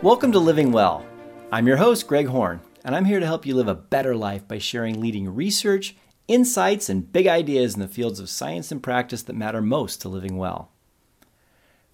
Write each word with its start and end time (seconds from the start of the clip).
Welcome 0.00 0.30
to 0.30 0.38
Living 0.38 0.70
Well. 0.70 1.04
I'm 1.50 1.66
your 1.66 1.78
host, 1.78 2.06
Greg 2.06 2.28
Horn, 2.28 2.60
and 2.84 2.94
I'm 2.94 3.06
here 3.06 3.18
to 3.18 3.26
help 3.26 3.44
you 3.44 3.56
live 3.56 3.66
a 3.66 3.74
better 3.74 4.14
life 4.14 4.46
by 4.46 4.58
sharing 4.58 5.00
leading 5.00 5.34
research, 5.34 5.96
insights, 6.28 6.88
and 6.88 7.12
big 7.12 7.26
ideas 7.26 7.74
in 7.74 7.80
the 7.80 7.88
fields 7.88 8.20
of 8.20 8.30
science 8.30 8.70
and 8.70 8.80
practice 8.80 9.22
that 9.22 9.34
matter 9.34 9.60
most 9.60 10.00
to 10.02 10.08
living 10.08 10.36
well. 10.36 10.70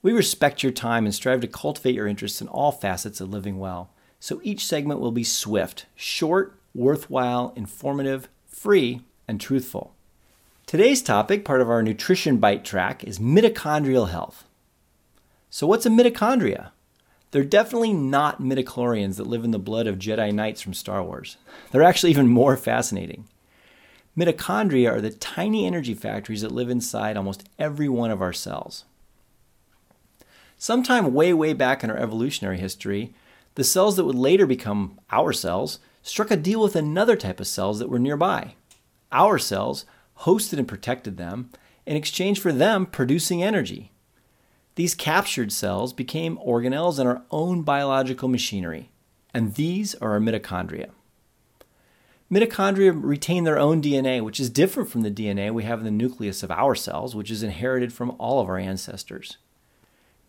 We 0.03 0.13
respect 0.13 0.63
your 0.63 0.71
time 0.71 1.07
and 1.07 1.15
strive 1.15 1.41
to 1.41 1.49
cultivate 1.49 1.95
your 1.95 2.07
interests 2.07 2.43
in 2.43 2.49
all 2.49 2.73
facets 2.73 3.23
of 3.23 3.31
living 3.31 3.59
well, 3.59 3.91
so 4.21 4.39
each 4.43 4.67
segment 4.67 5.01
will 5.01 5.11
be 5.11 5.25
swift, 5.25 5.87
short, 5.97 6.59
worthwhile, 6.75 7.55
informative, 7.57 8.29
free, 8.47 9.01
and 9.27 9.41
truthful. 9.41 9.95
Today's 10.67 11.01
topic, 11.01 11.43
part 11.43 11.63
of 11.63 11.71
our 11.71 11.83
Nutrition 11.83 12.37
Bite 12.37 12.67
track, 12.67 13.03
is 13.03 13.19
mitochondrial 13.19 14.11
health. 14.11 14.45
So, 15.49 15.67
what's 15.67 15.87
a 15.87 15.89
mitochondria? 15.91 16.73
They're 17.35 17.43
definitely 17.43 17.93
not 17.93 18.41
midichlorians 18.41 19.17
that 19.17 19.27
live 19.27 19.43
in 19.43 19.51
the 19.51 19.59
blood 19.59 19.89
of 19.89 19.99
Jedi 19.99 20.33
Knights 20.33 20.61
from 20.61 20.73
Star 20.73 21.03
Wars. 21.03 21.37
They're 21.73 21.83
actually 21.83 22.11
even 22.11 22.29
more 22.29 22.57
fascinating. 22.57 23.27
Mitochondria 24.17 24.93
are 24.93 25.01
the 25.01 25.11
tiny 25.11 25.67
energy 25.67 25.95
factories 25.95 26.43
that 26.43 26.53
live 26.53 26.71
inside 26.71 27.17
almost 27.17 27.49
every 27.59 27.89
one 27.89 28.13
of 28.13 28.23
our 28.23 28.33
cells. 28.33 28.85
Sometime 30.59 31.13
way, 31.13 31.33
way 31.33 31.55
back 31.55 31.83
in 31.83 31.91
our 31.91 31.97
evolutionary 31.97 32.59
history, 32.59 33.13
the 33.57 33.65
cells 33.65 33.97
that 33.97 34.05
would 34.05 34.15
later 34.15 34.47
become 34.47 35.01
our 35.11 35.33
cells 35.33 35.81
struck 36.05 36.31
a 36.31 36.37
deal 36.37 36.63
with 36.63 36.77
another 36.77 37.17
type 37.17 37.41
of 37.41 37.49
cells 37.49 37.81
that 37.81 37.91
were 37.91 37.99
nearby. 37.99 38.55
Our 39.11 39.41
cells 39.41 39.87
hosted 40.21 40.61
and 40.61 40.69
protected 40.69 41.17
them 41.17 41.51
in 41.85 41.97
exchange 41.97 42.39
for 42.39 42.53
them 42.53 42.87
producing 42.87 43.43
energy. 43.43 43.91
These 44.77 44.95
captured 44.95 45.53
cells 45.53 45.93
became 45.93 46.39
organelles 46.39 46.99
in 46.99 47.07
our 47.07 47.23
own 47.31 47.63
biological 47.63 48.29
machinery, 48.29 48.91
and 49.33 49.55
these 49.55 49.95
are 49.97 50.13
our 50.13 50.21
mitochondria. 50.21 50.91
Mitochondria 52.31 52.93
retain 52.93 53.45
their 53.45 53.59
own 53.59 53.81
DNA, 53.81 54.21
which 54.23 54.41
is 54.41 54.51
different 54.51 54.89
from 54.89 55.03
the 55.03 55.11
DNA 55.11 55.53
we 55.53 55.63
have 55.63 55.79
in 55.79 55.85
the 55.85 55.91
nucleus 55.91 56.43
of 56.43 56.51
our 56.51 56.75
cells, 56.75 57.15
which 57.15 57.31
is 57.31 57.43
inherited 57.43 57.93
from 57.93 58.17
all 58.19 58.41
of 58.41 58.49
our 58.49 58.59
ancestors. 58.59 59.37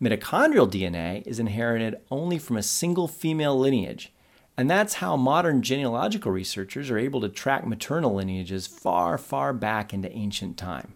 Mitochondrial 0.00 0.70
DNA 0.70 1.26
is 1.26 1.40
inherited 1.40 1.96
only 2.10 2.38
from 2.38 2.56
a 2.56 2.62
single 2.62 3.08
female 3.08 3.58
lineage, 3.58 4.12
and 4.56 4.70
that's 4.70 4.94
how 4.94 5.16
modern 5.16 5.62
genealogical 5.62 6.30
researchers 6.30 6.90
are 6.90 6.98
able 6.98 7.20
to 7.20 7.28
track 7.28 7.66
maternal 7.66 8.14
lineages 8.14 8.66
far, 8.66 9.18
far 9.18 9.52
back 9.52 9.92
into 9.92 10.12
ancient 10.12 10.56
time. 10.56 10.94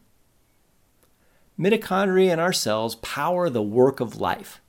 Mitochondria 1.60 2.32
in 2.32 2.38
our 2.38 2.54
cells 2.54 2.94
power 2.96 3.50
the 3.50 3.60
work 3.62 4.00
of 4.00 4.18
life. 4.18 4.62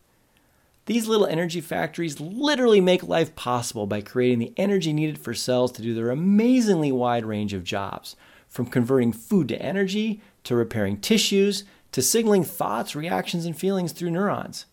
These 0.87 1.07
little 1.07 1.25
energy 1.25 1.61
factories 1.61 2.19
literally 2.19 2.81
make 2.81 3.01
life 3.01 3.33
possible 3.33 3.87
by 3.87 4.01
creating 4.01 4.39
the 4.39 4.53
energy 4.57 4.91
needed 4.91 5.17
for 5.17 5.33
cells 5.33 5.71
to 5.73 5.81
do 5.81 5.93
their 5.93 6.09
amazingly 6.09 6.91
wide 6.91 7.23
range 7.23 7.53
of 7.53 7.63
jobs, 7.63 8.17
from 8.49 8.65
converting 8.65 9.13
food 9.13 9.47
to 9.47 9.61
energy, 9.61 10.21
to 10.43 10.53
repairing 10.53 10.99
tissues, 10.99 11.63
to 11.93 12.01
signaling 12.01 12.43
thoughts, 12.43 12.93
reactions, 12.93 13.45
and 13.45 13.57
feelings 13.57 13.93
through 13.93 14.11
neurons. 14.11 14.65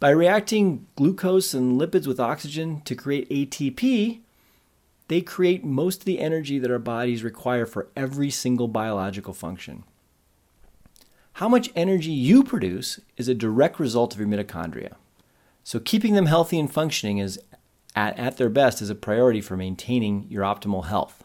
By 0.00 0.10
reacting 0.10 0.86
glucose 0.96 1.54
and 1.54 1.80
lipids 1.80 2.06
with 2.06 2.20
oxygen 2.20 2.82
to 2.82 2.94
create 2.94 3.30
ATP, 3.30 4.20
they 5.08 5.20
create 5.22 5.64
most 5.64 6.00
of 6.00 6.04
the 6.04 6.20
energy 6.20 6.58
that 6.58 6.70
our 6.70 6.78
bodies 6.78 7.24
require 7.24 7.64
for 7.64 7.88
every 7.96 8.28
single 8.28 8.68
biological 8.68 9.32
function. 9.32 9.84
How 11.40 11.48
much 11.48 11.70
energy 11.74 12.10
you 12.10 12.44
produce 12.44 13.00
is 13.16 13.26
a 13.26 13.34
direct 13.34 13.80
result 13.80 14.12
of 14.12 14.20
your 14.20 14.28
mitochondria. 14.28 14.96
So, 15.64 15.80
keeping 15.80 16.12
them 16.12 16.26
healthy 16.26 16.60
and 16.60 16.70
functioning 16.70 17.16
is 17.16 17.40
at, 17.96 18.18
at 18.18 18.36
their 18.36 18.50
best 18.50 18.82
is 18.82 18.90
a 18.90 18.94
priority 18.94 19.40
for 19.40 19.56
maintaining 19.56 20.26
your 20.28 20.44
optimal 20.44 20.88
health. 20.88 21.24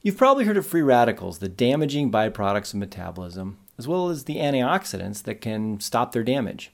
You've 0.00 0.16
probably 0.16 0.46
heard 0.46 0.56
of 0.56 0.66
free 0.66 0.80
radicals, 0.80 1.40
the 1.40 1.48
damaging 1.50 2.10
byproducts 2.10 2.72
of 2.72 2.80
metabolism, 2.80 3.58
as 3.76 3.86
well 3.86 4.08
as 4.08 4.24
the 4.24 4.36
antioxidants 4.36 5.22
that 5.24 5.42
can 5.42 5.78
stop 5.78 6.12
their 6.12 6.24
damage. 6.24 6.72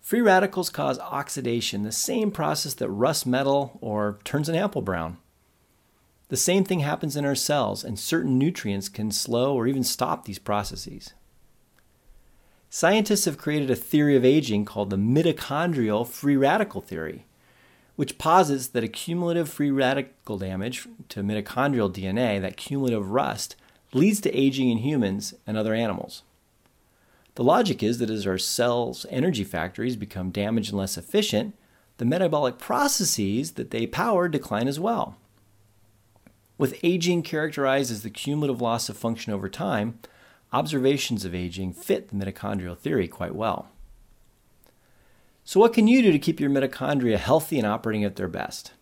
Free 0.00 0.22
radicals 0.22 0.70
cause 0.70 0.98
oxidation, 1.00 1.82
the 1.82 1.92
same 1.92 2.30
process 2.30 2.72
that 2.72 2.88
rusts 2.88 3.26
metal 3.26 3.78
or 3.82 4.20
turns 4.24 4.48
an 4.48 4.54
apple 4.54 4.80
brown. 4.80 5.18
The 6.32 6.38
same 6.38 6.64
thing 6.64 6.80
happens 6.80 7.14
in 7.14 7.26
our 7.26 7.34
cells, 7.34 7.84
and 7.84 7.98
certain 7.98 8.38
nutrients 8.38 8.88
can 8.88 9.10
slow 9.10 9.54
or 9.54 9.66
even 9.66 9.84
stop 9.84 10.24
these 10.24 10.38
processes. 10.38 11.12
Scientists 12.70 13.26
have 13.26 13.36
created 13.36 13.70
a 13.70 13.76
theory 13.76 14.16
of 14.16 14.24
aging 14.24 14.64
called 14.64 14.88
the 14.88 14.96
mitochondrial 14.96 16.08
free 16.08 16.38
radical 16.38 16.80
theory, 16.80 17.26
which 17.96 18.16
posits 18.16 18.68
that 18.68 18.82
a 18.82 18.88
cumulative 18.88 19.46
free 19.46 19.70
radical 19.70 20.38
damage 20.38 20.88
to 21.10 21.22
mitochondrial 21.22 21.92
DNA, 21.92 22.40
that 22.40 22.56
cumulative 22.56 23.10
rust, 23.10 23.54
leads 23.92 24.18
to 24.22 24.34
aging 24.34 24.70
in 24.70 24.78
humans 24.78 25.34
and 25.46 25.58
other 25.58 25.74
animals. 25.74 26.22
The 27.34 27.44
logic 27.44 27.82
is 27.82 27.98
that 27.98 28.08
as 28.08 28.26
our 28.26 28.38
cells' 28.38 29.04
energy 29.10 29.44
factories 29.44 29.96
become 29.96 30.30
damaged 30.30 30.70
and 30.70 30.78
less 30.78 30.96
efficient, 30.96 31.54
the 31.98 32.06
metabolic 32.06 32.56
processes 32.56 33.52
that 33.52 33.70
they 33.70 33.86
power 33.86 34.28
decline 34.28 34.66
as 34.66 34.80
well. 34.80 35.18
With 36.58 36.78
aging 36.82 37.22
characterized 37.22 37.90
as 37.90 38.02
the 38.02 38.10
cumulative 38.10 38.60
loss 38.60 38.88
of 38.88 38.96
function 38.96 39.32
over 39.32 39.48
time, 39.48 39.98
observations 40.52 41.24
of 41.24 41.34
aging 41.34 41.72
fit 41.72 42.08
the 42.08 42.14
mitochondrial 42.14 42.76
theory 42.76 43.08
quite 43.08 43.34
well. 43.34 43.68
So, 45.44 45.58
what 45.58 45.72
can 45.72 45.88
you 45.88 46.02
do 46.02 46.12
to 46.12 46.18
keep 46.18 46.38
your 46.38 46.50
mitochondria 46.50 47.16
healthy 47.16 47.58
and 47.58 47.66
operating 47.66 48.04
at 48.04 48.16
their 48.16 48.28
best? 48.28 48.72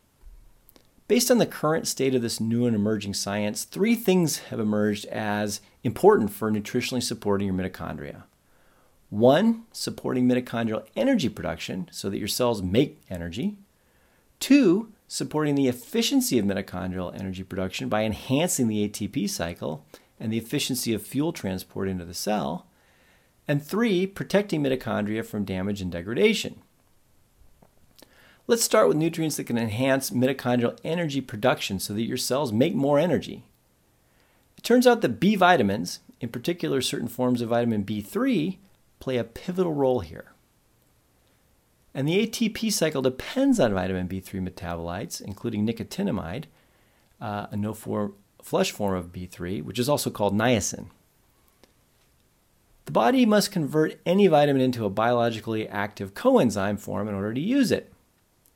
Based 1.09 1.31
on 1.31 1.39
the 1.39 1.47
current 1.47 1.89
state 1.89 2.15
of 2.15 2.23
this 2.23 2.39
new 2.39 2.67
and 2.67 2.77
emerging 2.77 3.15
science, 3.15 3.65
three 3.65 3.95
things 3.95 4.39
have 4.51 4.61
emerged 4.61 5.07
as 5.07 5.61
important 5.83 6.31
for 6.31 6.53
nutritionally 6.53 7.03
supporting 7.03 7.49
your 7.49 7.57
mitochondria. 7.57 8.25
One, 9.09 9.65
supporting 9.73 10.29
mitochondrial 10.29 10.87
energy 10.95 11.29
production 11.29 11.89
so 11.91 12.11
that 12.11 12.19
your 12.19 12.29
cells 12.29 12.63
make 12.63 13.01
energy. 13.11 13.57
Two, 14.39 14.93
supporting 15.13 15.57
the 15.57 15.67
efficiency 15.67 16.39
of 16.39 16.45
mitochondrial 16.45 17.13
energy 17.19 17.43
production 17.43 17.89
by 17.89 18.05
enhancing 18.05 18.69
the 18.69 18.89
ATP 18.89 19.29
cycle 19.29 19.85
and 20.21 20.33
the 20.33 20.39
efficiency 20.39 20.95
of 20.95 21.03
fuel 21.03 21.33
transport 21.33 21.89
into 21.89 22.05
the 22.05 22.15
cell. 22.15 22.65
And 23.49 23.61
three, 23.61 24.07
protecting 24.07 24.63
mitochondria 24.63 25.27
from 25.27 25.45
damage 25.45 25.81
and 25.81 25.91
degradation. 25.91 26.63
Let's 28.47 28.63
start 28.63 28.87
with 28.87 28.97
nutrients 28.97 29.37
that 29.37 29.49
can 29.49 29.59
enhance 29.59 30.11
mitochondrial 30.11 30.79
energy 30.85 31.21
production 31.21 31.81
so 31.81 31.93
that 31.95 32.03
your 32.03 32.17
cells 32.17 32.53
make 32.53 32.77
more 32.77 33.01
energy. 33.01 33.43
It 34.57 34.63
turns 34.63 34.87
out 34.87 35.01
that 35.01 35.19
B 35.19 35.35
vitamins, 35.35 35.99
in 36.21 36.29
particular 36.29 36.81
certain 36.81 37.09
forms 37.09 37.41
of 37.41 37.49
vitamin 37.49 37.85
B3, 37.85 38.59
play 39.01 39.17
a 39.17 39.25
pivotal 39.25 39.75
role 39.75 40.01
here. 40.01 40.35
And 41.95 42.07
the 42.07 42.27
ATP 42.27 42.73
cycle 42.73 43.03
depends 43.03 43.59
on 43.59 43.75
vitamin 43.75 44.09
B3 44.09 44.49
metabolites, 44.49 45.21
including 45.21 45.67
nicotinamide, 45.67 46.45
uh, 47.21 47.47
a 47.51 47.57
no 47.57 47.75
for, 47.75 48.13
flush 48.43 48.71
form 48.71 48.95
of 48.95 49.13
B3, 49.13 49.63
which 49.63 49.79
is 49.79 49.89
also 49.89 50.11
called 50.11 50.35
niacin. 50.35 50.87
The 52.85 52.93
body 52.93 53.27
must 53.27 53.53
convert 53.53 54.01
any 54.07 54.27
vitamin 54.27 54.63
into 54.63 54.85
a 54.85 54.91
biologically 54.91 55.69
active 55.69 56.15
coenzyme 56.15 56.79
form 56.79 57.09
in 57.09 57.15
order 57.15 57.35
to 57.35 57.41
use 57.41 57.71
it. 57.71 57.93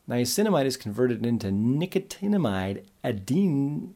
Niacinamide 0.08 0.66
is 0.66 0.76
converted 0.76 1.24
into 1.24 1.48
nicotinamide 1.48 2.84
adenine 3.02 3.92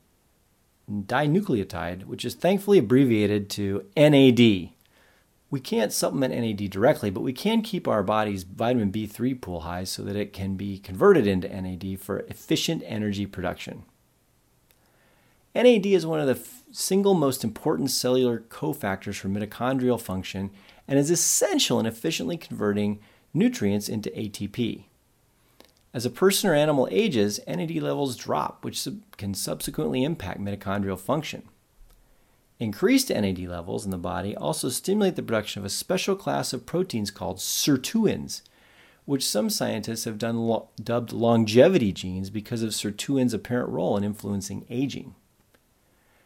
dinucleotide, 0.90 2.04
which 2.04 2.24
is 2.24 2.34
thankfully 2.34 2.78
abbreviated 2.78 3.50
to 3.50 3.84
NAD 3.96 4.70
we 5.50 5.60
can't 5.60 5.92
supplement 5.92 6.34
NAD 6.34 6.70
directly, 6.70 7.10
but 7.10 7.22
we 7.22 7.32
can 7.32 7.62
keep 7.62 7.88
our 7.88 8.02
body's 8.02 8.42
vitamin 8.42 8.92
B3 8.92 9.40
pool 9.40 9.60
high 9.60 9.84
so 9.84 10.02
that 10.02 10.16
it 10.16 10.32
can 10.32 10.56
be 10.56 10.78
converted 10.78 11.26
into 11.26 11.48
NAD 11.48 11.98
for 12.00 12.20
efficient 12.20 12.82
energy 12.84 13.24
production. 13.24 13.84
NAD 15.54 15.86
is 15.86 16.06
one 16.06 16.20
of 16.20 16.26
the 16.26 16.34
f- 16.34 16.62
single 16.70 17.14
most 17.14 17.42
important 17.42 17.90
cellular 17.90 18.40
cofactors 18.50 19.16
for 19.16 19.28
mitochondrial 19.28 20.00
function 20.00 20.50
and 20.86 20.98
is 20.98 21.10
essential 21.10 21.80
in 21.80 21.86
efficiently 21.86 22.36
converting 22.36 23.00
nutrients 23.32 23.88
into 23.88 24.10
ATP. 24.10 24.84
As 25.94 26.04
a 26.04 26.10
person 26.10 26.50
or 26.50 26.54
animal 26.54 26.86
ages, 26.90 27.40
NAD 27.46 27.76
levels 27.76 28.16
drop, 28.16 28.62
which 28.64 28.80
sub- 28.80 29.00
can 29.16 29.32
subsequently 29.32 30.04
impact 30.04 30.40
mitochondrial 30.40 30.98
function. 30.98 31.48
Increased 32.60 33.10
NAD 33.10 33.38
levels 33.38 33.84
in 33.84 33.92
the 33.92 33.98
body 33.98 34.34
also 34.34 34.68
stimulate 34.68 35.14
the 35.14 35.22
production 35.22 35.60
of 35.60 35.66
a 35.66 35.70
special 35.70 36.16
class 36.16 36.52
of 36.52 36.66
proteins 36.66 37.12
called 37.12 37.36
sirtuins, 37.36 38.42
which 39.04 39.26
some 39.26 39.48
scientists 39.48 40.04
have 40.04 40.20
lo- 40.20 40.68
dubbed 40.82 41.12
longevity 41.12 41.92
genes 41.92 42.30
because 42.30 42.62
of 42.62 42.70
sirtuins' 42.70 43.32
apparent 43.32 43.70
role 43.70 43.96
in 43.96 44.02
influencing 44.02 44.66
aging. 44.68 45.14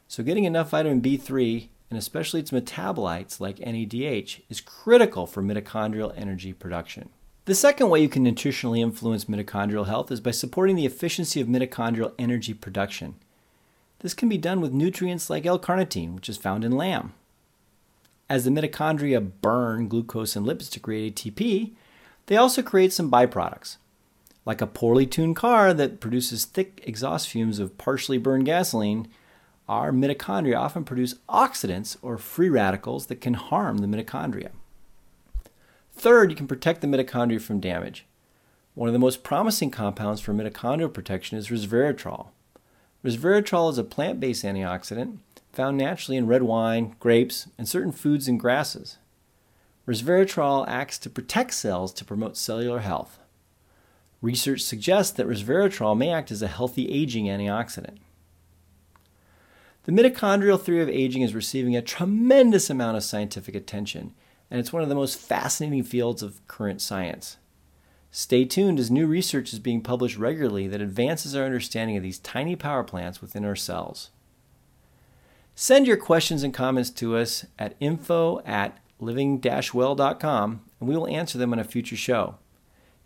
So, 0.08 0.22
getting 0.22 0.44
enough 0.44 0.70
vitamin 0.70 1.02
B3, 1.02 1.68
and 1.90 1.98
especially 1.98 2.40
its 2.40 2.50
metabolites 2.50 3.38
like 3.38 3.58
NADH, 3.58 4.40
is 4.48 4.62
critical 4.62 5.26
for 5.26 5.42
mitochondrial 5.42 6.14
energy 6.16 6.54
production. 6.54 7.10
The 7.44 7.54
second 7.54 7.90
way 7.90 8.00
you 8.00 8.08
can 8.08 8.24
nutritionally 8.24 8.80
influence 8.80 9.26
mitochondrial 9.26 9.86
health 9.86 10.10
is 10.10 10.20
by 10.20 10.30
supporting 10.30 10.76
the 10.76 10.86
efficiency 10.86 11.40
of 11.42 11.48
mitochondrial 11.48 12.14
energy 12.18 12.54
production. 12.54 13.16
This 14.02 14.14
can 14.14 14.28
be 14.28 14.38
done 14.38 14.60
with 14.60 14.72
nutrients 14.72 15.30
like 15.30 15.46
L-carnitine, 15.46 16.14
which 16.14 16.28
is 16.28 16.36
found 16.36 16.64
in 16.64 16.72
lamb. 16.72 17.14
As 18.28 18.44
the 18.44 18.50
mitochondria 18.50 19.30
burn 19.40 19.88
glucose 19.88 20.34
and 20.34 20.44
lipids 20.44 20.70
to 20.70 20.80
create 20.80 21.14
ATP, 21.14 21.72
they 22.26 22.36
also 22.36 22.62
create 22.62 22.92
some 22.92 23.10
byproducts. 23.10 23.76
Like 24.44 24.60
a 24.60 24.66
poorly 24.66 25.06
tuned 25.06 25.36
car 25.36 25.72
that 25.72 26.00
produces 26.00 26.44
thick 26.44 26.82
exhaust 26.84 27.28
fumes 27.28 27.60
of 27.60 27.78
partially 27.78 28.18
burned 28.18 28.44
gasoline, 28.46 29.06
our 29.68 29.92
mitochondria 29.92 30.58
often 30.58 30.82
produce 30.84 31.14
oxidants 31.28 31.96
or 32.02 32.18
free 32.18 32.48
radicals 32.48 33.06
that 33.06 33.20
can 33.20 33.34
harm 33.34 33.78
the 33.78 33.86
mitochondria. 33.86 34.50
Third, 35.94 36.30
you 36.30 36.36
can 36.36 36.48
protect 36.48 36.80
the 36.80 36.88
mitochondria 36.88 37.40
from 37.40 37.60
damage. 37.60 38.06
One 38.74 38.88
of 38.88 38.92
the 38.92 38.98
most 38.98 39.22
promising 39.22 39.70
compounds 39.70 40.20
for 40.20 40.32
mitochondrial 40.32 40.92
protection 40.92 41.38
is 41.38 41.48
resveratrol. 41.48 42.28
Resveratrol 43.04 43.70
is 43.70 43.78
a 43.78 43.84
plant 43.84 44.20
based 44.20 44.44
antioxidant 44.44 45.18
found 45.52 45.76
naturally 45.76 46.16
in 46.16 46.26
red 46.26 46.42
wine, 46.42 46.96
grapes, 46.98 47.48
and 47.58 47.68
certain 47.68 47.92
foods 47.92 48.28
and 48.28 48.40
grasses. 48.40 48.96
Resveratrol 49.86 50.66
acts 50.68 50.98
to 50.98 51.10
protect 51.10 51.52
cells 51.52 51.92
to 51.92 52.04
promote 52.04 52.36
cellular 52.36 52.78
health. 52.78 53.18
Research 54.22 54.60
suggests 54.60 55.12
that 55.12 55.26
resveratrol 55.26 55.96
may 55.96 56.10
act 56.10 56.30
as 56.30 56.42
a 56.42 56.48
healthy 56.48 56.88
aging 56.88 57.26
antioxidant. 57.26 57.98
The 59.84 59.92
mitochondrial 59.92 60.60
theory 60.60 60.80
of 60.80 60.88
aging 60.88 61.22
is 61.22 61.34
receiving 61.34 61.74
a 61.74 61.82
tremendous 61.82 62.70
amount 62.70 62.96
of 62.96 63.02
scientific 63.02 63.56
attention 63.56 64.14
and 64.52 64.60
it's 64.60 64.72
one 64.72 64.82
of 64.82 64.90
the 64.90 64.94
most 64.94 65.18
fascinating 65.18 65.82
fields 65.82 66.22
of 66.22 66.46
current 66.46 66.82
science. 66.82 67.38
Stay 68.14 68.44
tuned 68.44 68.78
as 68.78 68.90
new 68.90 69.06
research 69.06 69.54
is 69.54 69.58
being 69.58 69.80
published 69.80 70.18
regularly 70.18 70.68
that 70.68 70.82
advances 70.82 71.34
our 71.34 71.46
understanding 71.46 71.96
of 71.96 72.02
these 72.02 72.18
tiny 72.18 72.54
power 72.54 72.84
plants 72.84 73.22
within 73.22 73.42
our 73.42 73.56
cells. 73.56 74.10
Send 75.54 75.86
your 75.86 75.96
questions 75.96 76.42
and 76.42 76.52
comments 76.52 76.90
to 76.90 77.16
us 77.16 77.46
at 77.58 77.74
info 77.80 78.40
at 78.44 78.76
living-well.com 79.00 80.60
and 80.78 80.88
we 80.88 80.94
will 80.94 81.08
answer 81.08 81.38
them 81.38 81.54
on 81.54 81.58
a 81.58 81.64
future 81.64 81.96
show. 81.96 82.34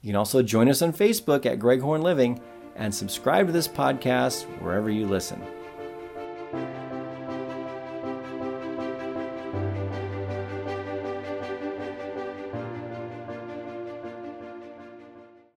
You 0.03 0.09
can 0.09 0.17
also 0.17 0.43
join 0.43 0.69
us 0.69 0.83
on 0.83 0.93
Facebook 0.93 1.47
at 1.47 1.61
Greg 1.61 1.81
Horn 1.81 2.03
Living 2.03 2.41
and 2.75 2.93
subscribe 2.93 3.47
to 3.47 3.53
this 3.53 3.69
podcast 3.69 4.43
wherever 4.61 4.91
you 4.91 5.07
listen. 5.07 5.41